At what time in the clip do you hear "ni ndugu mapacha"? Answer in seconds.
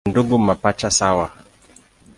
0.05-0.91